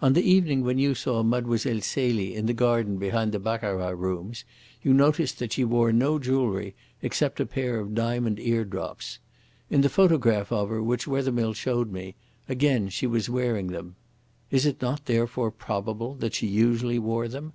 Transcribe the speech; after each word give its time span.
On 0.00 0.14
the 0.14 0.22
evening 0.22 0.64
when 0.64 0.78
you 0.78 0.94
saw 0.94 1.22
Mlle. 1.22 1.58
Celie 1.58 2.34
in 2.34 2.46
the 2.46 2.54
garden 2.54 2.96
behind 2.96 3.32
the 3.32 3.38
baccarat 3.38 3.90
rooms 3.96 4.44
you 4.82 4.94
noticed 4.94 5.38
that 5.40 5.52
she 5.52 5.62
wore 5.62 5.92
no 5.92 6.18
jewellery 6.18 6.74
except 7.02 7.38
a 7.38 7.44
pair 7.44 7.78
of 7.78 7.94
diamond 7.94 8.40
eardrops. 8.40 9.18
In 9.68 9.82
the 9.82 9.90
photograph 9.90 10.50
of 10.50 10.70
her 10.70 10.82
which 10.82 11.06
Wethermill 11.06 11.52
showed 11.52 11.92
me, 11.92 12.14
again 12.48 12.88
she 12.88 13.06
was 13.06 13.28
wearing 13.28 13.66
them. 13.66 13.96
Is 14.50 14.64
it 14.64 14.80
not, 14.80 15.04
therefore, 15.04 15.50
probable 15.50 16.14
that 16.14 16.32
she 16.32 16.46
usually 16.46 16.98
wore 16.98 17.28
them? 17.28 17.52